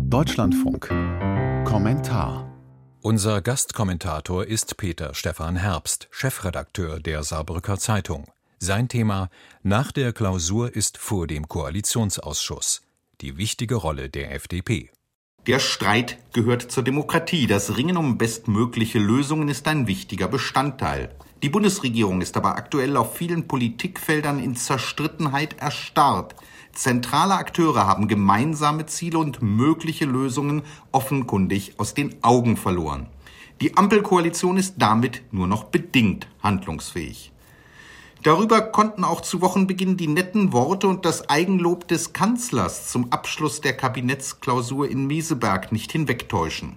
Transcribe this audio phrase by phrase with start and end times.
[0.00, 0.88] Deutschlandfunk
[1.64, 2.48] Kommentar
[3.02, 8.26] Unser Gastkommentator ist Peter Stephan Herbst, Chefredakteur der Saarbrücker Zeitung.
[8.58, 9.28] Sein Thema
[9.62, 12.82] Nach der Klausur ist vor dem Koalitionsausschuss.
[13.20, 14.90] Die wichtige Rolle der FDP.
[15.46, 17.46] Der Streit gehört zur Demokratie.
[17.46, 21.14] Das Ringen um bestmögliche Lösungen ist ein wichtiger Bestandteil.
[21.42, 26.34] Die Bundesregierung ist aber aktuell auf vielen Politikfeldern in Zerstrittenheit erstarrt.
[26.78, 33.08] Zentrale Akteure haben gemeinsame Ziele und mögliche Lösungen offenkundig aus den Augen verloren.
[33.60, 37.32] Die Ampelkoalition ist damit nur noch bedingt handlungsfähig.
[38.22, 43.60] Darüber konnten auch zu Wochenbeginn die netten Worte und das Eigenlob des Kanzlers zum Abschluss
[43.60, 46.76] der Kabinettsklausur in Meseberg nicht hinwegtäuschen.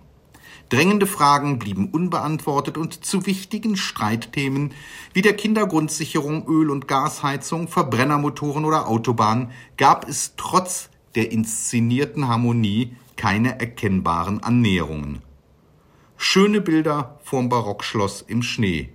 [0.70, 4.74] Drängende Fragen blieben unbeantwortet und zu wichtigen Streitthemen
[5.14, 12.96] wie der Kindergrundsicherung, Öl- und Gasheizung, Verbrennermotoren oder Autobahnen gab es trotz der inszenierten Harmonie
[13.18, 15.22] keine erkennbaren Annäherungen.
[16.18, 18.90] Schöne Bilder vorm Barockschloss im Schnee,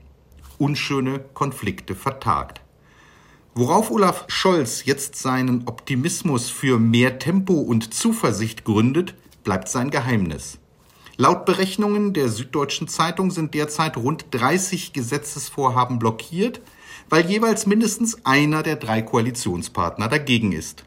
[0.59, 2.61] unschöne Konflikte vertagt.
[3.55, 10.59] Worauf Olaf Scholz jetzt seinen Optimismus für mehr Tempo und Zuversicht gründet, bleibt sein Geheimnis.
[11.19, 16.61] Laut Berechnungen der Süddeutschen Zeitung sind derzeit rund 30 Gesetzesvorhaben blockiert,
[17.09, 20.85] weil jeweils mindestens einer der drei Koalitionspartner dagegen ist.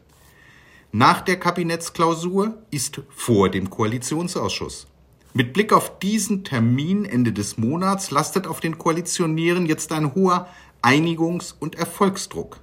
[0.92, 4.86] Nach der Kabinettsklausur ist vor dem Koalitionsausschuss.
[5.34, 10.48] Mit Blick auf diesen Termin Ende des Monats lastet auf den Koalitionären jetzt ein hoher
[10.80, 12.60] Einigungs- und Erfolgsdruck.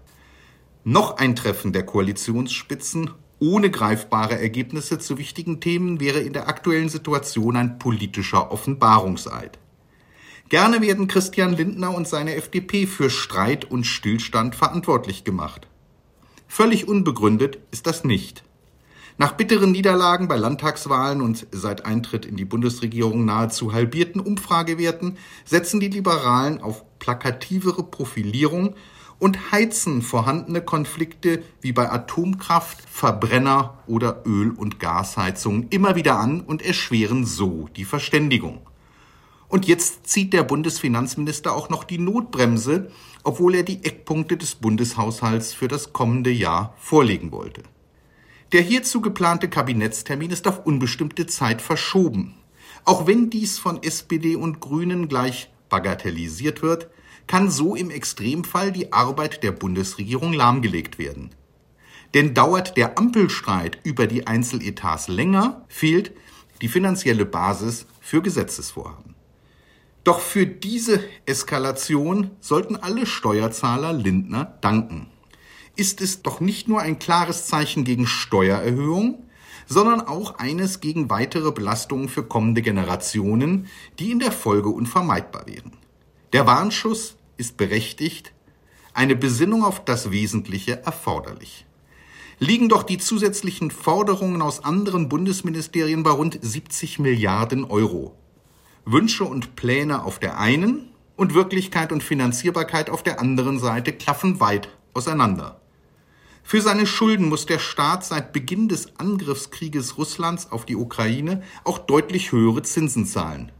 [0.86, 6.90] Noch ein Treffen der Koalitionsspitzen ohne greifbare Ergebnisse zu wichtigen Themen wäre in der aktuellen
[6.90, 9.60] Situation ein politischer Offenbarungseid.
[10.50, 15.68] Gerne werden Christian Lindner und seine FDP für Streit und Stillstand verantwortlich gemacht.
[16.48, 18.44] Völlig unbegründet ist das nicht.
[19.20, 25.80] Nach bitteren Niederlagen bei Landtagswahlen und seit Eintritt in die Bundesregierung nahezu halbierten Umfragewerten setzen
[25.80, 28.76] die Liberalen auf plakativere Profilierung
[29.20, 36.42] und heizen vorhandene Konflikte wie bei Atomkraft, Verbrenner oder Öl- und Gasheizungen immer wieder an
[36.42, 38.62] und erschweren so die Verständigung.
[39.50, 42.92] Und jetzt zieht der Bundesfinanzminister auch noch die Notbremse,
[43.24, 47.64] obwohl er die Eckpunkte des Bundeshaushalts für das kommende Jahr vorlegen wollte.
[48.52, 52.36] Der hierzu geplante Kabinettstermin ist auf unbestimmte Zeit verschoben.
[52.86, 56.90] Auch wenn dies von SPD und Grünen gleich bagatellisiert wird,
[57.28, 61.32] kann so im Extremfall die Arbeit der Bundesregierung lahmgelegt werden.
[62.14, 66.14] Denn dauert der Ampelstreit über die Einzeletats länger, fehlt
[66.62, 69.14] die finanzielle Basis für Gesetzesvorhaben.
[70.06, 75.08] Doch für diese Eskalation sollten alle Steuerzahler Lindner danken.
[75.76, 79.28] Ist es doch nicht nur ein klares Zeichen gegen Steuererhöhung,
[79.68, 83.68] sondern auch eines gegen weitere Belastungen für kommende Generationen,
[84.00, 85.74] die in der Folge unvermeidbar wären.
[86.32, 88.34] Der Warnschuss ist berechtigt,
[88.94, 91.66] eine Besinnung auf das Wesentliche erforderlich.
[92.40, 98.16] Liegen doch die zusätzlichen Forderungen aus anderen Bundesministerien bei rund 70 Milliarden Euro.
[98.86, 104.40] Wünsche und Pläne auf der einen und Wirklichkeit und Finanzierbarkeit auf der anderen Seite klaffen
[104.40, 105.60] weit auseinander.
[106.44, 111.78] Für seine Schulden muss der Staat seit Beginn des Angriffskrieges Russlands auf die Ukraine auch
[111.78, 113.52] deutlich höhere Zinsen zahlen.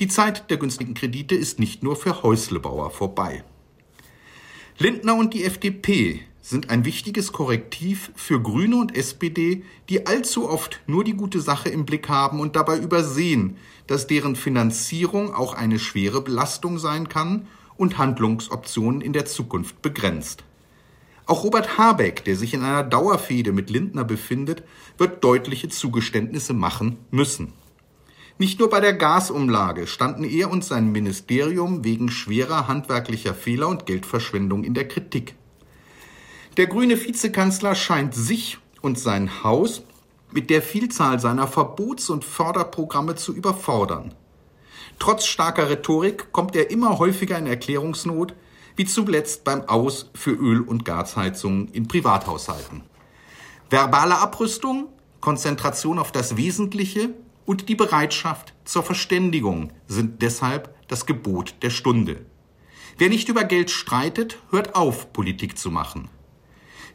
[0.00, 3.42] Die Zeit der günstigen Kredite ist nicht nur für Häuslebauer vorbei.
[4.78, 10.80] Lindner und die FDP sind ein wichtiges Korrektiv für Grüne und SPD, die allzu oft
[10.86, 13.56] nur die gute Sache im Blick haben und dabei übersehen,
[13.88, 20.44] dass deren Finanzierung auch eine schwere Belastung sein kann und Handlungsoptionen in der Zukunft begrenzt.
[21.26, 24.62] Auch Robert Habeck, der sich in einer Dauerfehde mit Lindner befindet,
[24.96, 27.52] wird deutliche Zugeständnisse machen müssen.
[28.40, 33.84] Nicht nur bei der Gasumlage standen er und sein Ministerium wegen schwerer handwerklicher Fehler und
[33.84, 35.34] Geldverschwendung in der Kritik.
[36.56, 39.82] Der grüne Vizekanzler scheint sich und sein Haus
[40.30, 44.14] mit der Vielzahl seiner Verbots- und Förderprogramme zu überfordern.
[45.00, 48.34] Trotz starker Rhetorik kommt er immer häufiger in Erklärungsnot,
[48.76, 52.82] wie zuletzt beim Aus für Öl- und Gasheizungen in Privathaushalten.
[53.68, 54.88] Verbale Abrüstung,
[55.20, 57.10] Konzentration auf das Wesentliche
[57.48, 62.26] und die Bereitschaft zur Verständigung sind deshalb das Gebot der Stunde.
[62.98, 66.10] Wer nicht über Geld streitet, hört auf, Politik zu machen.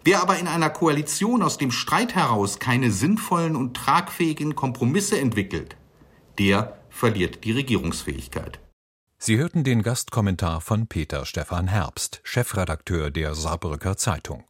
[0.03, 5.75] Wer aber in einer Koalition aus dem Streit heraus keine sinnvollen und tragfähigen Kompromisse entwickelt,
[6.37, 8.59] der verliert die Regierungsfähigkeit.
[9.17, 14.43] Sie hörten den Gastkommentar von Peter Stephan Herbst, Chefredakteur der Saarbrücker Zeitung.